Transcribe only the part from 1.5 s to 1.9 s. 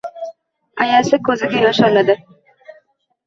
yosh